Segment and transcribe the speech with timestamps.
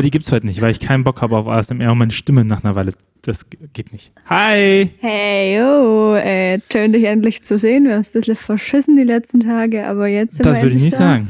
[0.00, 2.42] aber die gibt's heute nicht, weil ich keinen Bock habe auf ASMR und meine Stimme
[2.42, 4.12] nach einer Weile, das geht nicht.
[4.30, 4.88] Hi!
[4.98, 7.84] Hey, yo, äh, schön dich endlich zu sehen.
[7.84, 10.82] Wir haben es ein bisschen verschissen die letzten Tage, aber jetzt sind Das würde ich
[10.82, 10.98] nicht da.
[10.98, 11.28] sagen.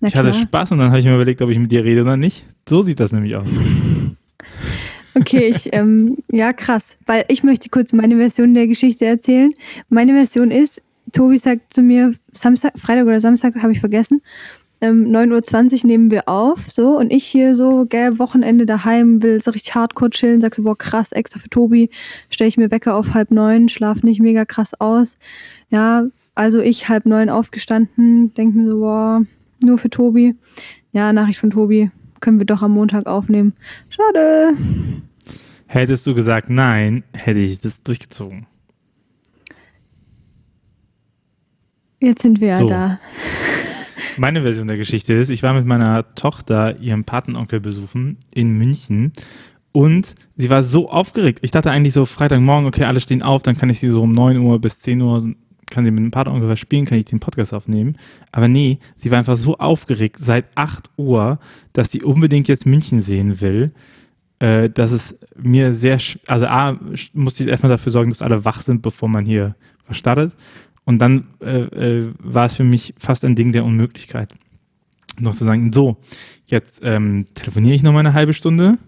[0.00, 0.40] Na ich hatte klar.
[0.40, 2.44] Spaß und dann habe ich mir überlegt, ob ich mit dir rede oder nicht.
[2.66, 3.48] So sieht das nämlich aus.
[5.14, 6.96] Okay, ich, ähm, ja, krass.
[7.04, 9.52] Weil ich möchte kurz meine Version der Geschichte erzählen.
[9.90, 14.22] Meine Version ist, Tobi sagt zu mir, Samstag, Freitag oder Samstag, habe ich vergessen,
[14.80, 19.40] ähm, 9.20 Uhr nehmen wir auf, so, und ich hier so, gell, Wochenende daheim, will
[19.40, 21.90] so richtig hardcore chillen, sag so, boah, krass, extra für Tobi,
[22.28, 25.16] stelle ich mir Wecker auf halb neun, schlaf nicht mega krass aus.
[25.70, 29.22] Ja, also ich halb neun aufgestanden, denk mir so, boah,
[29.64, 30.34] nur für Tobi.
[30.92, 33.54] Ja, Nachricht von Tobi, können wir doch am Montag aufnehmen.
[33.88, 34.54] Schade.
[35.66, 38.46] Hättest du gesagt nein, hätte ich das durchgezogen.
[42.00, 42.66] Jetzt sind wir ja So.
[42.66, 42.98] da.
[44.18, 49.12] Meine Version der Geschichte ist, ich war mit meiner Tochter ihren Patenonkel besuchen in München
[49.72, 51.40] und sie war so aufgeregt.
[51.42, 54.12] Ich dachte eigentlich so Freitagmorgen, okay, alle stehen auf, dann kann ich sie so um
[54.12, 55.34] 9 Uhr bis 10 Uhr,
[55.68, 57.96] kann sie mit dem Patenonkel was spielen, kann ich den Podcast aufnehmen.
[58.32, 61.38] Aber nee, sie war einfach so aufgeregt seit 8 Uhr,
[61.74, 63.66] dass sie unbedingt jetzt München sehen will.
[64.38, 66.78] Äh, dass es mir sehr, also A,
[67.14, 69.54] musste ich erstmal dafür sorgen, dass alle wach sind, bevor man hier
[69.88, 70.32] was startet.
[70.86, 74.32] Und dann äh, äh, war es für mich fast ein Ding der Unmöglichkeit,
[75.18, 75.98] noch zu sagen, so,
[76.46, 78.78] jetzt ähm, telefoniere ich noch mal eine halbe Stunde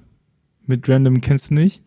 [0.68, 1.82] mit Random kennst du nicht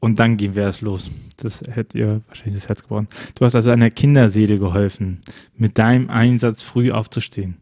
[0.00, 1.08] und dann gehen wir erst los.
[1.36, 3.08] Das hätte ihr wahrscheinlich das Herz gebrochen.
[3.36, 5.20] Du hast also einer Kinderseele geholfen,
[5.56, 7.58] mit deinem Einsatz früh aufzustehen.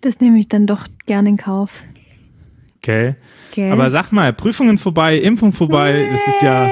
[0.00, 1.82] Das nehme ich dann doch gern in Kauf.
[2.78, 3.14] Okay?
[3.54, 3.72] Gell?
[3.72, 6.70] Aber sag mal, Prüfungen vorbei, Impfung vorbei, das ist ja,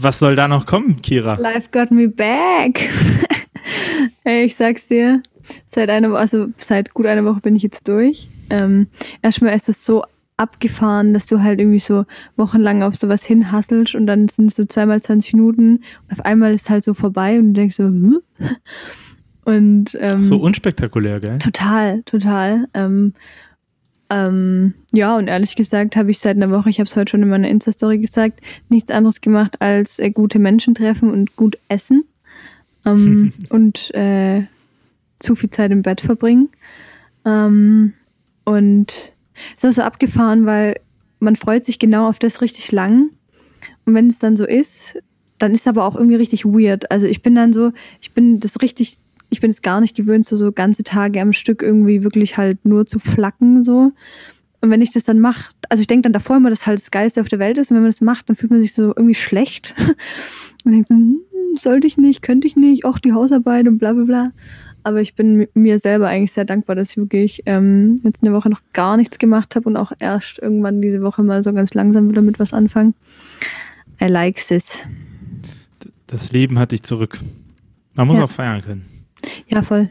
[0.00, 1.34] was soll da noch kommen, Kira?
[1.34, 2.88] life got me back.
[4.24, 5.22] Ey, ich sag's dir,
[5.64, 8.28] seit einer Woche, also seit gut einer Woche bin ich jetzt durch.
[8.50, 8.88] Ähm,
[9.22, 10.04] erstmal ist es so
[10.36, 12.04] abgefahren, dass du halt irgendwie so
[12.36, 16.52] wochenlang auf sowas hinhasselst und dann sind es so zweimal 20 Minuten und auf einmal
[16.52, 18.20] ist halt so vorbei und du denkst so, hm?
[19.44, 21.38] Und ähm, So unspektakulär, gell?
[21.38, 22.66] Total, total.
[22.74, 23.14] Ähm,
[24.10, 27.22] ähm, ja, und ehrlich gesagt habe ich seit einer Woche, ich habe es heute schon
[27.22, 32.04] in meiner Insta-Story gesagt, nichts anderes gemacht als äh, gute Menschen treffen und gut essen
[32.84, 34.44] ähm, und äh,
[35.18, 36.48] zu viel Zeit im Bett verbringen.
[37.24, 37.94] Ähm,
[38.44, 39.12] und
[39.56, 40.80] es ist auch so abgefahren, weil
[41.18, 43.10] man freut sich genau auf das richtig lang.
[43.84, 44.98] Und wenn es dann so ist,
[45.38, 46.90] dann ist es aber auch irgendwie richtig weird.
[46.90, 48.98] Also ich bin dann so, ich bin das richtig,
[49.30, 52.64] ich bin es gar nicht gewöhnt, so, so ganze Tage am Stück irgendwie wirklich halt
[52.64, 53.92] nur zu flacken so.
[54.62, 56.90] Und wenn ich das dann mache, also ich denke dann davor immer, dass halt das
[56.90, 57.70] Geilste auf der Welt ist.
[57.70, 59.74] Und wenn man das macht, dann fühlt man sich so irgendwie schlecht.
[60.64, 61.20] Und denkt so, hm,
[61.58, 64.32] sollte ich nicht, könnte ich nicht, auch die Hausarbeit und bla bla bla.
[64.82, 68.32] Aber ich bin mi- mir selber eigentlich sehr dankbar, dass ich wirklich ähm, jetzt eine
[68.32, 71.74] Woche noch gar nichts gemacht habe und auch erst irgendwann diese Woche mal so ganz
[71.74, 72.94] langsam wieder mit was anfangen.
[74.00, 74.78] I like this.
[76.06, 77.20] Das Leben hat dich zurück.
[77.94, 78.24] Man muss Ja.
[78.24, 78.86] auch feiern können.
[79.48, 79.90] Ja, voll.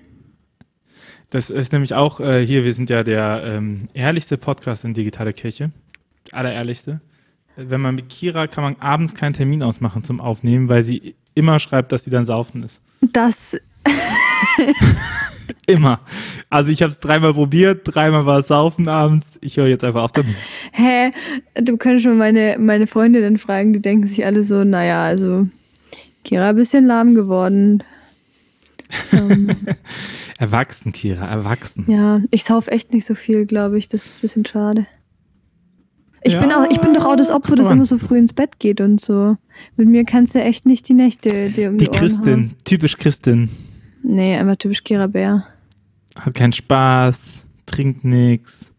[1.30, 5.34] Das ist nämlich auch äh, hier, wir sind ja der ähm, ehrlichste Podcast in Digitale
[5.34, 5.72] Kirche.
[6.32, 7.02] Allerehrlichste.
[7.56, 11.60] Wenn man mit Kira kann man abends keinen Termin ausmachen zum Aufnehmen, weil sie immer
[11.60, 12.82] schreibt, dass sie dann saufen ist.
[13.14, 13.56] Das,
[15.68, 16.00] Immer.
[16.50, 19.38] Also ich habe es dreimal probiert, dreimal war es saufen abends.
[19.42, 20.36] Ich höre jetzt einfach auf damit.
[20.72, 21.12] hä,
[21.56, 25.48] du könntest schon meine, meine Freunde dann fragen, die denken sich alle so, naja, also
[26.24, 27.84] Kira ein bisschen lahm geworden.
[29.12, 29.50] Ähm,
[30.38, 31.86] Erwachsen, Kira, erwachsen.
[31.88, 33.88] ja, ich sauf echt nicht so viel, glaube ich.
[33.88, 34.86] Das ist ein bisschen schade.
[36.24, 38.34] Ich, Ja, bin auch, ich bin doch auch das Opfer, das immer so früh ins
[38.34, 39.38] Bett geht und so.
[39.78, 42.54] Mit mir kannst du echt nicht die Nächte dir um die, Die Ohren Christin, hauen.
[42.64, 43.50] typisch Christin,
[44.04, 45.46] Nee, einfach typisch Kira Bär.
[46.16, 48.74] hat keinen Spaß, trinkt nichts,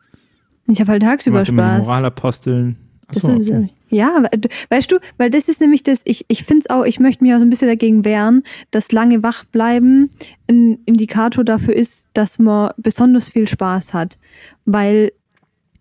[0.67, 1.85] Ich habe halt tagsüber Spaß.
[1.87, 2.77] Moralaposteln.
[3.13, 3.71] Das sowieso okay.
[3.89, 4.25] Ja,
[4.69, 7.33] weißt du, weil das ist nämlich das, ich, ich finde es auch, ich möchte mich
[7.33, 8.43] auch so ein bisschen dagegen wehren,
[8.73, 10.11] dass lange wach bleiben
[10.49, 14.19] ein Indikator dafür ist, dass man besonders viel Spaß hat.
[14.65, 15.13] Weil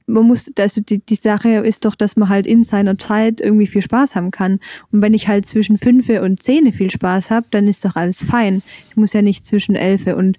[0.08, 3.68] man muss, also die, die Sache ist doch, dass man halt in seiner Zeit irgendwie
[3.68, 4.60] viel Spaß haben kann.
[4.92, 8.24] Und wenn ich halt zwischen 5 und 10 viel Spaß habe, dann ist doch alles
[8.24, 8.62] fein.
[8.90, 10.38] Ich muss ja nicht zwischen 11 und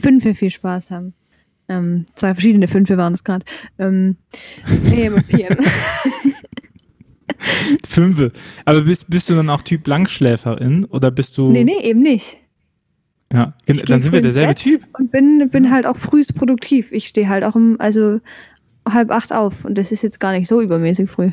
[0.00, 1.14] 5 viel Spaß haben.
[1.68, 3.44] Ähm, zwei verschiedene Fünfe waren es gerade.
[3.78, 4.16] Ähm,
[4.90, 5.56] AM und PM.
[7.88, 8.32] Fünfe.
[8.64, 11.50] Aber bist, bist du dann auch Typ Langschläferin oder bist du.
[11.50, 12.36] Nee, nee, eben nicht.
[13.32, 14.82] Ja, Ich dann sind wir derselbe Typ.
[14.98, 16.92] Und bin, bin halt auch frühst produktiv.
[16.92, 18.20] Ich stehe halt auch im, also
[18.88, 21.32] halb acht auf und das ist jetzt gar nicht so übermäßig früh.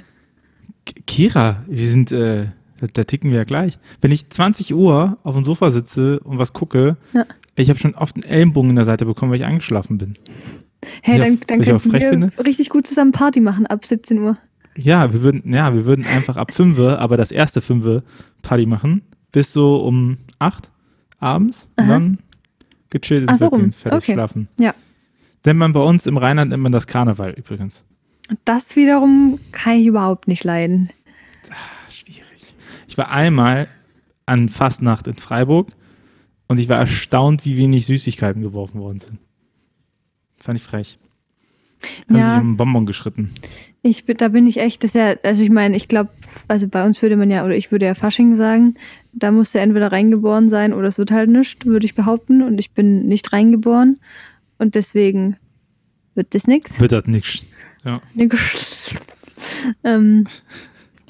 [1.08, 2.48] Kira, wir sind, äh,
[2.80, 3.78] da, da ticken wir ja gleich.
[4.02, 7.26] Wenn ich 20 Uhr auf dem Sofa sitze und was gucke, Ja.
[7.56, 10.16] ich habe schon oft einen Ellenbogen in der Seite bekommen, weil ich eingeschlafen bin.
[11.02, 12.32] Hey, Ja, dann, dann ich auch könnten frech wir finde.
[12.44, 14.38] richtig gut zusammen Party machen ab 17 Uhr.
[14.76, 18.04] Ja, wir würden, ja, wir würden einfach ab 5 Uhr, aber das erste 5 Uhr
[18.42, 20.72] Party machen, bis so um 8
[21.20, 21.90] abends und Aha.
[21.94, 22.20] dann
[22.90, 24.14] gechillt Ach ins so Bett fertig Okay.
[24.14, 24.48] schlafen.
[24.58, 24.74] Ja.
[25.46, 27.84] Nennt man bei uns im Rheinland nennt man das Karneval übrigens.
[28.46, 30.90] Das wiederum kann ich überhaupt nicht leiden.
[31.50, 32.24] Ah, schwierig.
[32.88, 33.68] Ich war einmal
[34.26, 35.68] an Fastnacht in Freiburg
[36.48, 39.20] und ich war erstaunt, wie wenig Süßigkeiten geworfen worden sind.
[40.40, 40.98] Fand ich frech.
[42.10, 42.34] Haben Ja.
[42.36, 43.30] sich um Bonbon geschritten.
[43.82, 46.10] Ich, bin- da bin ich echt, das ist ja, also ich meine, ich glaube,
[46.48, 48.76] also bei uns würde man ja, oder ich würde ja Fasching sagen,
[49.12, 52.42] da musst du entweder reingeboren sein oder es wird halt nichts, würde ich behaupten.
[52.42, 54.00] Und ich bin nicht reingeboren
[54.58, 55.36] und deswegen
[56.16, 56.80] wird das nix.
[56.80, 57.46] Wird das nix.
[57.84, 58.02] Ja.
[59.84, 60.26] ähm,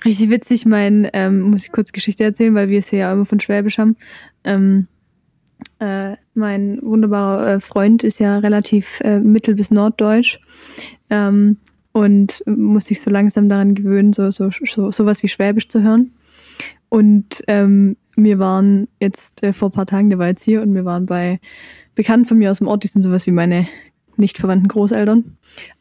[0.04, 3.26] richtig witzig, mein, ähm, muss ich kurz Geschichte erzählen, weil wir es hier ja immer
[3.26, 3.96] von Schwäbisch haben.
[4.44, 4.88] Ähm,
[5.80, 10.40] äh, mein wunderbarer äh, Freund ist ja relativ äh, mittel- bis norddeutsch
[11.10, 11.58] ähm,
[11.92, 16.12] und muss sich so langsam daran gewöhnen, so, so, so sowas wie Schwäbisch zu hören.
[16.90, 20.74] Und ähm, wir waren jetzt äh, vor ein paar Tagen, der war jetzt hier und
[20.74, 21.40] wir waren bei
[21.96, 23.68] Bekannten von mir aus dem Ort, die sind sowas wie meine
[24.18, 25.26] nicht verwandten Großeltern,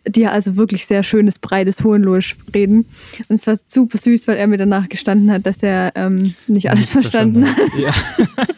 [0.06, 2.86] die ja also wirklich sehr schönes, breites Hohenlohisch reden.
[3.28, 6.70] Und es war super süß, weil er mir danach gestanden hat, dass er ähm, nicht
[6.70, 7.56] alles Nichts verstanden hat.
[7.78, 7.92] Ja,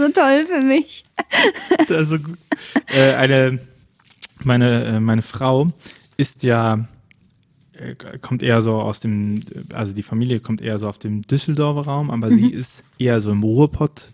[0.00, 1.04] so toll für mich.
[1.88, 2.38] das ist so gut.
[2.86, 3.58] Äh, eine,
[4.42, 5.70] meine, äh, meine Frau
[6.16, 6.86] ist ja,
[7.72, 9.42] äh, kommt eher so aus dem,
[9.72, 13.30] also die Familie kommt eher so auf dem Düsseldorfer Raum, aber sie ist eher so
[13.30, 14.10] im Ruhrpott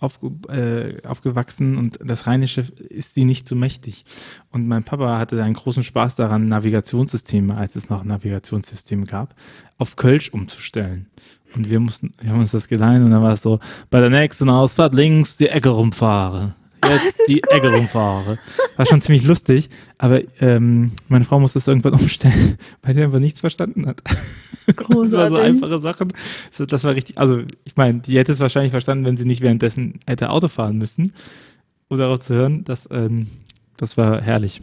[0.00, 4.04] aufge, äh, aufgewachsen und das Rheinische ist sie nicht so mächtig.
[4.50, 9.34] Und mein Papa hatte einen großen Spaß daran, Navigationssysteme, als es noch Navigationssysteme gab,
[9.78, 11.06] auf Kölsch umzustellen.
[11.54, 13.60] Und wir mussten, wir haben uns das geleihen und dann war es so,
[13.90, 16.54] bei der nächsten Ausfahrt links die Ecke rumfahre.
[17.04, 18.38] Jetzt die Ecke rumfahre.
[18.76, 23.18] War schon ziemlich lustig, aber ähm, meine Frau musste es irgendwann umstellen, weil sie einfach
[23.18, 24.02] nichts verstanden hat.
[24.66, 25.38] Das war so Großartig.
[25.38, 26.12] einfache Sachen.
[26.50, 29.40] So, Das war richtig, also ich meine, die hätte es wahrscheinlich verstanden, wenn sie nicht
[29.40, 31.12] währenddessen hätte Auto fahren müssen,
[31.88, 32.64] um darauf zu hören.
[32.64, 33.28] Das, ähm,
[33.76, 34.62] das war herrlich.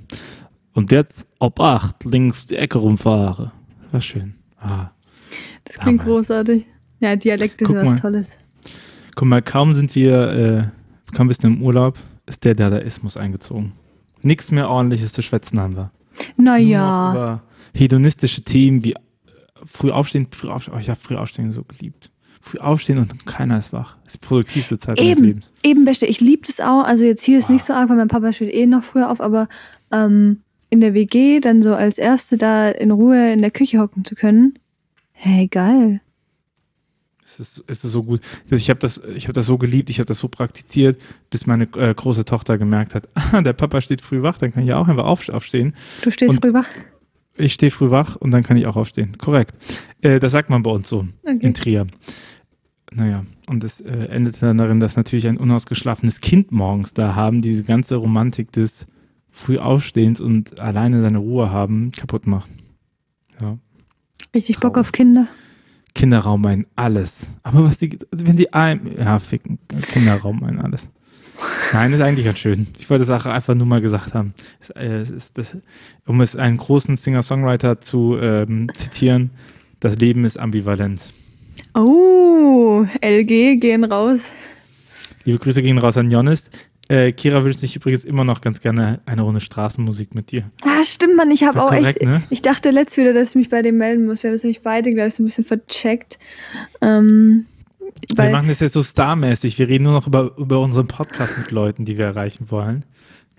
[0.73, 3.51] Und jetzt ob acht, links die Ecke rumfahre.
[3.91, 4.33] War schön.
[4.59, 4.89] Ah.
[5.65, 6.27] Das klingt Damals.
[6.27, 6.65] großartig.
[6.99, 7.99] Ja, Dialekt ist Guck was mal.
[7.99, 8.37] Tolles.
[9.15, 10.63] Guck mal, kaum sind wir, äh,
[11.13, 13.73] kaum bist du im Urlaub, ist der Dadaismus eingezogen.
[14.21, 15.91] Nichts mehr ordentliches zu schwätzen haben wir.
[16.37, 17.43] Naja, Über
[17.73, 18.95] hedonistische Themen wie äh,
[19.65, 20.73] früh aufstehen, früh aufstehen.
[20.75, 22.09] Oh, ich habe früh aufstehen so geliebt.
[22.41, 23.97] Früh aufstehen und keiner ist wach.
[24.03, 25.51] Das ist die produktivste Zeit meines eben, Lebens.
[25.63, 26.05] eben beste.
[26.05, 26.83] Ich liebe das auch.
[26.83, 27.51] Also jetzt hier ist Wow.
[27.51, 29.47] nicht so arg, weil mein Papa steht eh noch früher auf, aber
[29.91, 34.03] ähm, in der WG dann so als Erste da in Ruhe in der Küche hocken
[34.05, 34.59] zu können.
[35.11, 36.01] Hey, geil.
[37.33, 38.21] Es ist, es ist so gut.
[38.51, 40.99] Ich habe das, ich hab das so geliebt, ich habe das so praktiziert,
[41.31, 44.63] bis meine äh, große Tochter gemerkt hat, ah, der Papa steht früh wach, dann kann
[44.63, 45.73] ich auch einfach auf, aufstehen.
[46.03, 46.67] Du stehst Und- früh wach.
[47.35, 49.17] Ich stehe früh wach und dann kann ich auch aufstehen.
[49.17, 49.55] Korrekt.
[50.01, 51.37] Äh, das sagt man bei uns so Okay.
[51.39, 51.87] in Trier.
[52.91, 57.41] Naja, und es äh, endete dann darin, dass natürlich ein unausgeschlafenes Kind morgens da haben,
[57.41, 58.85] diese ganze Romantik des
[59.31, 62.51] Frühaufstehens und alleine seine Ruhe haben, kaputt macht.
[63.41, 63.57] Ja.
[64.35, 64.85] Richtig Bock Traurig.
[64.87, 65.27] auf Kinder.
[65.95, 67.31] Kinderraum ein alles.
[67.43, 69.59] Aber was die, wenn die ein, ja, ficken,
[69.91, 70.89] Kinderraum ein alles.
[71.73, 72.67] Nein, ist eigentlich ganz schön.
[72.79, 74.33] Ich wollte auch einfach nur mal gesagt haben.
[74.59, 75.57] Es, äh, es ist das,
[76.05, 79.31] um es einen großen Singer-Songwriter zu ähm, zitieren,
[79.79, 81.09] das Leben ist ambivalent.
[81.73, 84.29] Oh, LG gehen raus.
[85.25, 86.49] Liebe Grüße gehen raus an Jonas.
[86.93, 90.43] Äh, Kira wünscht sich übrigens immer noch ganz gerne eine Runde Straßenmusik mit dir.
[90.63, 91.31] Ah, stimmt, Mann.
[91.31, 92.03] Ich habe auch korrekt, echt.
[92.03, 92.21] ne?
[92.29, 94.21] Ich dachte letzt wieder, dass ich mich bei dem melden muss.
[94.21, 96.19] Wir haben es nämlich beide, glaube ich, so ein bisschen vercheckt.
[96.81, 97.47] Ähm,
[98.15, 99.57] Wir machen das jetzt so starmäßig.
[99.57, 102.85] Wir reden nur noch über, über unseren Podcast mit Leuten, die wir erreichen wollen.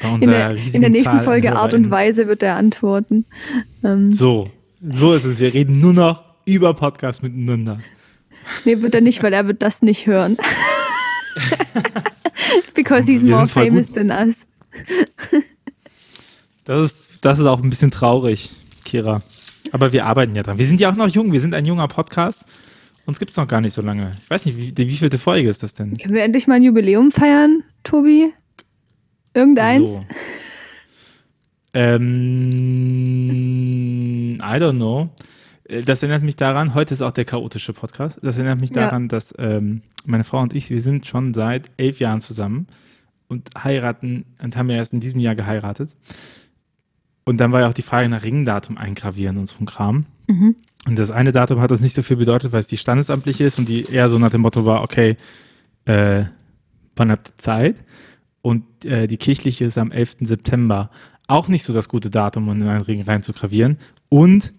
[0.03, 1.89] In, der, in der nächsten Zahl Folge Art und.
[1.93, 3.25] Weise wird er antworten.
[3.85, 4.51] Ähm, So,
[4.83, 5.39] so ist es.
[5.39, 7.79] Wir reden nur noch über Podcast miteinander.
[8.65, 10.39] Nee, wird er nicht, weil er wird das nicht hören.
[12.75, 14.47] Because he's more famous than us.
[16.67, 18.51] Das ist, das ist auch ein bisschen traurig,
[18.87, 19.21] Kira.
[19.71, 20.57] Aber wir arbeiten ja dran.
[20.57, 21.31] Wir sind ja auch noch jung.
[21.31, 22.47] Wir sind ein junger Podcast.
[23.07, 24.13] Uns gibt es noch gar nicht so lange.
[24.23, 25.95] Ich weiß nicht, wie, die wievielte Folge ist das denn?
[25.99, 28.33] Können wir endlich mal ein Jubiläum feiern, Tobi?
[29.35, 29.91] Irgendeins?
[29.91, 30.07] So.
[31.75, 32.15] Ähm,
[34.37, 35.11] I don't know.
[35.69, 38.19] Äh, Das erinnert mich daran, heute ist auch der chaotische Podcast.
[38.23, 38.83] Das erinnert mich Ja.
[38.85, 42.67] daran, dass ähm, meine Frau und ich, wir sind schon seit elf Jahren zusammen
[43.29, 45.95] und heiraten und haben ja erst in diesem Jahr geheiratet.
[47.25, 50.05] Und dann war ja auch die Frage nach Ringdatum eingravieren und so ein Kram.
[50.29, 50.57] Mhm.
[50.87, 53.59] Und das eine Datum hat das nicht so viel bedeutet, weil es die standesamtliche ist
[53.59, 55.17] und die eher so nach dem Motto war, okay,
[55.87, 56.25] äh,
[56.97, 57.77] wann habt ihr Zeit?
[58.43, 60.17] Und äh, die kirchliche ist am 11.
[60.21, 60.91] September.
[61.27, 63.79] Auch nicht so das gute Datum, um in einen Ring reinzugravieren.
[64.11, 64.53] Und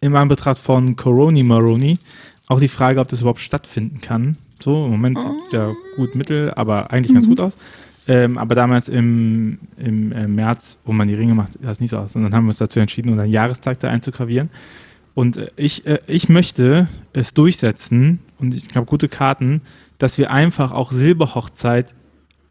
[0.00, 1.98] im Anbetracht von Coroni Maroni
[2.46, 4.36] auch die Frage, ob das überhaupt stattfinden kann.
[4.62, 7.56] So, im Moment sieht es ja gut mittel, aber eigentlich ganz gut aus.
[8.08, 11.90] Ähm, aber damals im, im äh, März, wo man die Ringe macht, sah es nicht
[11.90, 12.16] so aus.
[12.16, 14.48] Und dann haben wir uns dazu entschieden, unseren Jahrestag da einzugravieren.
[15.14, 19.60] Und äh, ich, äh, ich möchte es durchsetzen, und ich habe gute Karten,
[19.98, 21.94] dass wir einfach auch Silberhochzeit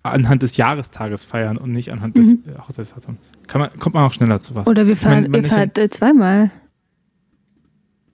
[0.04, 2.44] anhand des Jahrestages feiern und nicht anhand des Mhm.
[2.56, 3.18] äh, Hochzeitsdatums.
[3.48, 4.68] Kann man, kommt man auch schneller zu was.
[4.68, 5.77] Oder wir Ich meine, fahren, man ihr ja- fahrt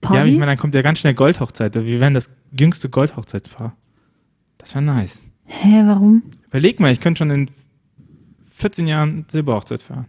[0.04, 0.16] zweimal.
[0.16, 0.32] Ja, Party?
[0.32, 1.74] ich meine, dann kommt ja ganz schnell Goldhochzeit.
[1.74, 3.76] Wir wären das jüngste Goldhochzeitspaar.
[4.58, 5.22] Das wäre nice.
[5.46, 6.22] Hä, warum?
[6.48, 7.50] Überleg mal, ich könnte schon in
[8.56, 10.06] 14 Jahren Silberhochzeit feiern.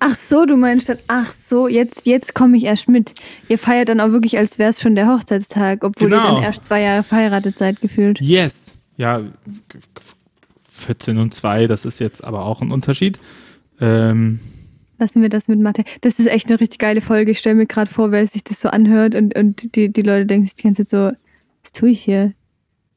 [0.00, 3.14] Ach so, du meinst dann, ach so, jetzt, jetzt komme ich erst mit.
[3.48, 6.34] Ihr feiert dann auch wirklich, als wäre es schon der Hochzeitstag, obwohl ihr Genau.
[6.34, 8.20] dann erst zwei Jahre verheiratet seid, gefühlt.
[8.20, 8.76] Yes.
[8.96, 9.30] Ja, g-
[9.68, 9.78] g-
[10.72, 13.18] 14 und 2, das ist jetzt aber auch ein Unterschied.
[13.80, 14.40] Ähm,
[15.02, 15.82] Lassen wir das mit Mathe.
[16.00, 17.32] Das ist echt eine richtig geile Folge.
[17.32, 20.26] Ich stelle mir gerade vor, wer sich das so anhört und, und die, die Leute
[20.26, 21.16] denken sich die ganze Zeit so,
[21.64, 22.34] was tue ich hier?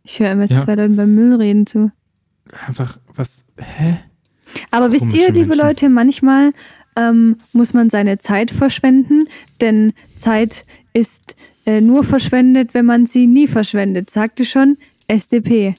[0.04, 0.64] Ich höre immer Ja.
[0.64, 1.92] zwei Leuten beim Müll reden zu.
[2.68, 3.98] einfach, was, hä?
[4.70, 5.66] Aber wisst Komische ihr, liebe Menschen.
[5.66, 6.52] Leute, manchmal
[6.96, 9.28] ähm, muss man seine Zeit verschwenden,
[9.62, 11.36] denn Zeit ist
[11.66, 14.12] äh, nur verschwendet, wenn man sie nie verschwendet.
[14.12, 15.74] Sagte schon SDP.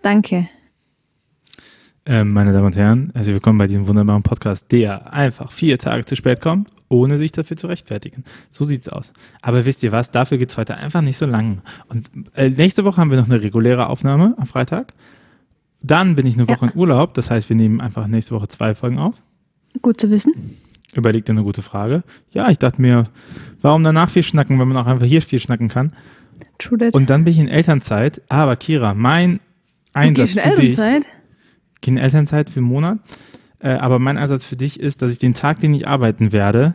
[0.00, 0.48] Danke.
[2.08, 6.04] Ähm, meine Damen und Herren, herzlich willkommen bei diesem wunderbaren Podcast, der einfach vier Tage
[6.04, 8.22] zu spät kommt, ohne sich dafür zu rechtfertigen.
[8.48, 9.12] So sieht's aus.
[9.42, 10.12] Aber wisst ihr was?
[10.12, 11.62] Dafür geht's heute einfach nicht so lang.
[11.88, 14.92] Und äh, nächste Woche haben wir noch eine reguläre Aufnahme am Freitag.
[15.82, 16.72] Dann bin ich eine Woche Ja.
[16.72, 17.14] in Urlaub.
[17.14, 19.14] Das heißt, wir nehmen einfach nächste Woche zwei Folgen auf.
[19.82, 20.32] Gut zu wissen.
[20.94, 22.04] Überlegt dir eine gute Frage.
[22.30, 23.08] Ja, ich dachte mir,
[23.62, 25.92] warum danach viel schnacken, wenn man auch einfach hier viel schnacken kann?
[26.58, 26.94] True that.
[26.94, 28.22] Und dann bin ich in Elternzeit.
[28.28, 29.40] Aber Kira, mein
[29.92, 30.78] du Einsatz gehst in für dich.
[31.76, 31.80] Elternzeit?
[31.80, 32.98] gehe in Elternzeit für einen Monat.
[33.58, 36.74] Äh, aber mein Einsatz für dich ist, dass ich den Tag, den ich arbeiten werde,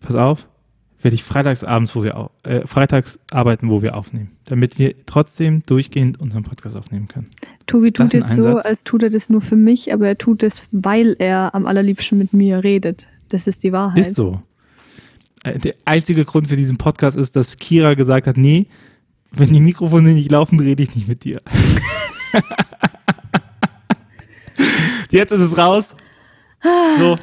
[0.00, 0.46] pass auf,
[1.02, 5.62] werde ich freitags abends, wo wir äh, freitags arbeiten, wo wir aufnehmen, damit wir trotzdem
[5.66, 7.28] durchgehend unseren Podcast aufnehmen können.
[7.66, 10.16] Tobi Ist das tut jetzt so, als tut er das nur für mich, aber er
[10.16, 13.06] tut es, weil er am allerliebsten mit mir redet.
[13.28, 13.98] Das ist die Wahrheit.
[13.98, 14.40] Ist so.
[15.42, 18.66] Äh, der einzige Grund für diesen Podcast ist, dass Kira gesagt hat, nee,
[19.30, 21.42] wenn die Mikrofone nicht laufen, rede ich nicht mit dir.
[25.14, 25.94] Jetzt ist es raus.
[26.98, 27.16] So,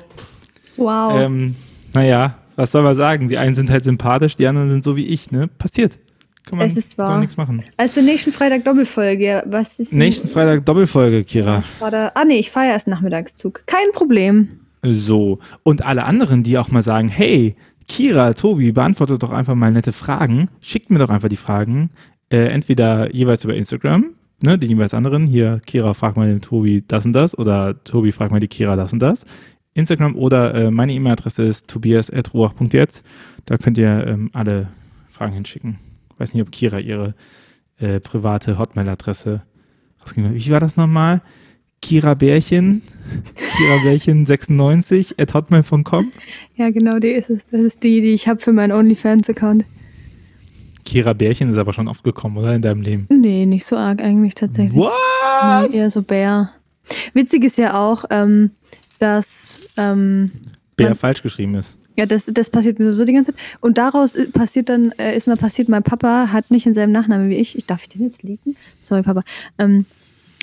[0.77, 1.19] Wow.
[1.19, 1.55] Ähm,
[1.93, 3.27] naja, was soll man sagen?
[3.27, 5.47] Die einen sind halt sympathisch, die anderen sind so wie ich, ne?
[5.47, 5.99] Passiert.
[6.45, 7.11] Kann man, Es ist kann wahr.
[7.11, 7.63] man nichts machen.
[7.77, 9.25] also nächsten Freitag Doppelfolge.
[9.25, 11.63] Ja, Was ist Nächsten Freitag Doppelfolge, Kira.
[11.81, 13.63] Da, ah nee, ich fahre erst Nachmittagszug.
[13.67, 14.47] Kein Problem.
[14.83, 15.39] So.
[15.63, 17.55] Und alle anderen, die auch mal sagen, hey,
[17.89, 20.49] Kira, Tobi, beantwortet doch einfach mal nette Fragen.
[20.61, 21.89] Schickt mir doch einfach die Fragen.
[22.29, 24.11] Äh, entweder jeweils über Instagram,
[24.43, 25.25] ne, den jeweils anderen.
[25.25, 27.37] Hier, Kira, frag mal den Tobi das und das.
[27.37, 29.25] Oder Tobi, frag mal die Kira das und das.
[29.73, 33.03] Instagram oder äh, meine E-Mail-Adresse ist tobias.ruach.jetzt.
[33.45, 34.67] Da könnt ihr ähm, alle
[35.09, 35.79] Fragen hinschicken.
[36.13, 37.15] Ich weiß nicht, ob Kira ihre
[37.77, 39.41] äh, private Hotmail-Adresse
[40.01, 40.45] rausgegeben hat.
[40.45, 41.21] Wie war das nochmal?
[41.81, 42.83] Kira Bärchen,
[43.57, 46.11] Kira Bärchen 96 at hotmail.com.
[46.55, 47.47] Ja, genau, die ist es.
[47.47, 49.65] Das ist die, die ich habe für meinen OnlyFans-Account.
[50.91, 52.53] Kira Bärchen ist aber schon oft gekommen, oder?
[52.53, 53.07] In deinem Leben.
[53.09, 54.75] Nee, nicht so arg eigentlich tatsächlich.
[54.75, 54.91] What?
[55.71, 56.51] Nee, eher so Bär.
[57.13, 58.51] Witzig ist ja auch, ähm,
[58.99, 60.29] dass ähm,
[60.75, 61.77] Bär Man- falsch geschrieben ist.
[61.97, 63.41] Ja, das, das passiert mir so die ganze Zeit.
[63.61, 67.35] Und daraus passiert dann, äh, ist mal passiert, mein Papa hat nicht denselben Nachnamen wie
[67.35, 67.57] ich.
[67.57, 68.57] Ich darf ich den jetzt liegen?
[68.81, 69.23] Sorry, Papa.
[69.59, 69.85] Ähm,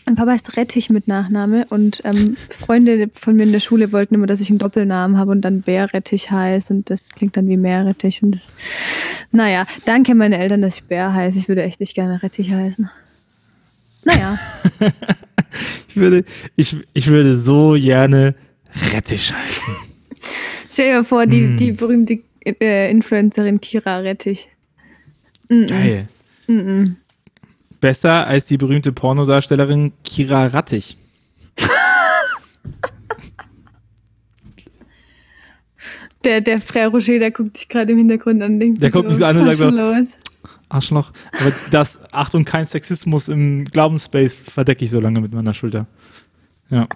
[0.09, 4.15] mein Papa ist Rettich mit Nachname und ähm, Freunde von mir in der Schule wollten
[4.15, 7.59] immer, dass ich einen Doppelnamen habe und dann Bärrettich heiße und das klingt dann wie
[7.59, 8.55] Meerrettich und das.
[9.33, 11.39] Naja, danke meine Eltern, dass ich Bär heiße.
[11.39, 12.89] Ich würde echt nicht gerne Rettich heißen.
[14.05, 14.39] Naja,
[15.89, 16.25] Ich würde,
[16.57, 18.35] ich, ich würde so gerne
[18.95, 19.75] Rettich heißen.
[20.71, 21.57] stell dir vor, die, Mm.
[21.59, 24.49] die berühmte äh, Influencerin Kira Rettich.
[25.51, 25.69] Mm -mm.
[25.69, 26.09] Geil.
[26.49, 26.95] -mm.
[27.81, 30.97] Besser als die berühmte Pornodarstellerin Kira Rattig.
[36.25, 38.59] Der, der Frère Roger, der guckt dich gerade im Hintergrund an.
[38.59, 40.09] Denkt Der guckt mich so an und sagt los?
[40.69, 41.13] Arschloch.
[41.41, 45.87] Aber das, Achtung, kein Sexismus im Glaubensspace verdecke ich so lange mit meiner Schulter.
[46.71, 46.87] Ja.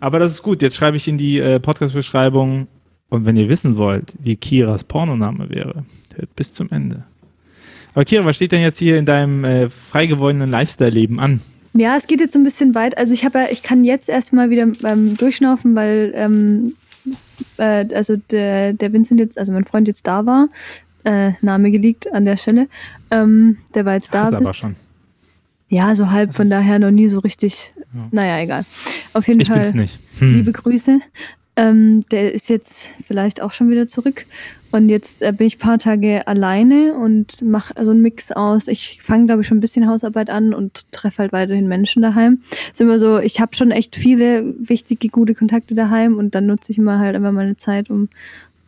[0.00, 0.62] Aber das ist gut.
[0.62, 2.68] Jetzt schreibe ich in die äh, Podcast-Beschreibung.
[3.10, 7.04] Und wenn ihr wissen wollt, wie Kiras Pornoname wäre, hört bis zum Ende.
[7.98, 11.40] Aber Kira, was steht denn jetzt hier in deinem äh, frei gewordenen Lifestyle-Leben an?
[11.74, 12.96] Ja, es geht jetzt so ein bisschen weit.
[12.96, 16.74] Also ich habe ja, ich kann jetzt erstmal wieder ähm, durchschnaufen, weil ähm,
[17.56, 20.48] äh, also der, der Vincent jetzt, also mein Freund jetzt da war,
[21.02, 22.68] äh, Name geleakt an der Stelle,
[23.10, 24.26] ähm, der war jetzt da.
[24.26, 24.76] Hast aber schon.
[25.68, 27.72] Ja, so halb, von daher noch nie so richtig.
[27.92, 28.08] Ja.
[28.12, 28.64] Naja, egal.
[29.12, 29.98] Auf jeden Ich Fall bin's nicht.
[30.20, 30.34] Hm.
[30.36, 31.00] liebe Grüße.
[31.58, 34.26] Ähm, der ist jetzt vielleicht auch schon wieder zurück.
[34.70, 38.68] Und jetzt äh, bin ich ein paar Tage alleine und mache so einen Mix aus.
[38.68, 42.42] Ich fange, glaube ich, schon ein bisschen Hausarbeit an und treffe halt weiterhin Menschen daheim.
[42.70, 46.70] Ist immer so, ich habe schon echt viele wichtige, gute Kontakte daheim und dann nutze
[46.70, 48.08] ich immer halt immer meine Zeit, um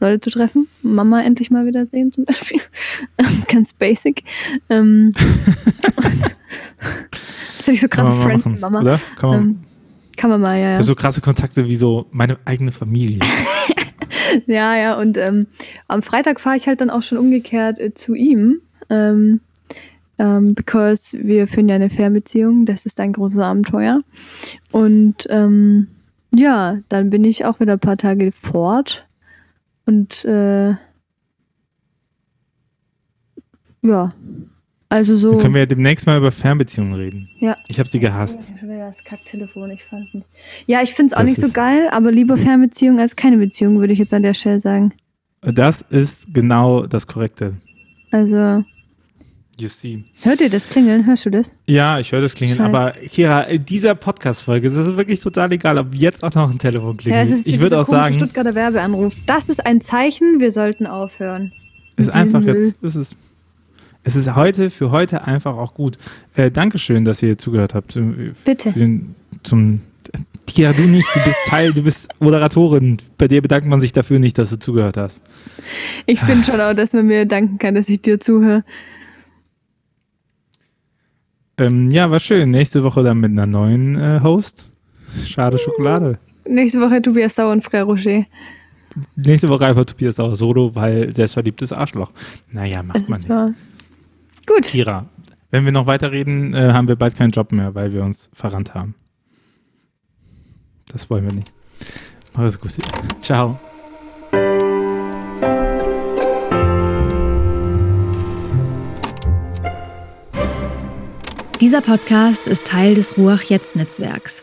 [0.00, 0.66] Leute zu treffen.
[0.82, 2.60] Mama endlich mal wieder sehen zum Beispiel.
[3.48, 4.24] Ganz basic.
[4.68, 5.12] Ähm,
[7.58, 8.80] das hätte ich so krasse Friends, machen, Mama.
[8.80, 9.00] Oder?
[9.16, 9.60] Kann man, Ähm,
[10.20, 10.72] kann man mal, ja.
[10.72, 10.82] ja.
[10.82, 13.20] So krasse Kontakte wie so meine eigene Familie.
[14.46, 15.48] Ja, ja, und ähm,
[15.88, 18.60] am Freitag fahre ich halt dann auch schon umgekehrt äh, zu ihm.
[18.88, 19.40] Ähm,
[20.20, 24.02] ähm, because wir führen ja eine Fernbeziehung, das ist ein großes Abenteuer.
[24.70, 25.88] Und ähm,
[26.32, 29.04] ja, dann bin ich auch wieder ein paar Tage fort.
[29.84, 30.74] Und äh,
[33.82, 34.10] ja,
[34.90, 35.30] also so.
[35.32, 37.28] Dann können wir ja demnächst mal über Fernbeziehungen reden.
[37.38, 37.56] Ja.
[37.68, 38.38] Ich habe sie gehasst.
[38.42, 40.26] Ich hab schon wieder das Kacktelefon, ich fass nicht.
[40.66, 43.78] Ja, ich finde es auch Das nicht so geil, aber lieber Fernbeziehung als keine Beziehung,
[43.80, 44.92] würde ich jetzt an der Stelle sagen.
[45.42, 47.54] Das ist genau das Korrekte.
[48.10, 48.62] Also,
[49.60, 50.04] You see.
[50.22, 51.06] hört ihr das klingeln?
[51.06, 51.54] Hörst du das?
[51.66, 52.68] Ja, ich höre das klingeln, Scheiße.
[52.76, 56.58] aber Kira, in dieser Podcast-Folge ist es wirklich total egal, ob jetzt auch noch ein
[56.58, 57.28] Telefon klingelt.
[57.28, 59.14] Ja, es ist ich würde auch sagen, Stuttgarter Werbeanruf.
[59.26, 61.52] Das ist ein Zeichen, wir sollten aufhören.
[61.96, 62.66] es ist einfach Müll.
[62.68, 63.16] jetzt, es ist, es
[64.16, 65.98] ist heute, für heute einfach auch gut.
[66.34, 67.96] Äh, Dankeschön, dass ihr zugehört habt.
[67.96, 68.72] äh, Bitte.
[68.72, 69.82] Den, zum,
[70.46, 72.98] Kira, du nicht, du bist Teil, du bist Moderatorin.
[73.18, 75.20] Bei dir bedankt man sich dafür nicht, dass du zugehört hast.
[76.06, 78.64] Ich finde schon auch, dass man mir danken kann, dass ich dir zuhöre.
[81.58, 82.50] Ähm, ja, war schön.
[82.50, 84.64] Nächste Woche dann mit einer neuen äh, Host.
[85.26, 86.18] Schade Schokolade.
[86.48, 88.24] Nächste Woche Tobias Sauer und Frère Rocher.
[89.14, 92.10] Nächste Woche einfach Tobias auch solo, weil selbstverliebtes Arschloch.
[92.50, 93.69] Naja, macht Es man nichts.
[94.52, 94.64] Gut.
[94.64, 95.06] Kira,
[95.50, 98.74] wenn wir noch weiterreden, äh, haben wir bald keinen Job mehr, weil wir uns verrannt
[98.74, 98.96] haben.
[100.88, 101.52] Das wollen wir nicht.
[102.34, 102.72] Mach es gut.
[103.22, 103.58] Ciao.
[111.60, 114.42] Dieser Podcast ist Teil des Ruach Jetzt Netzwerks.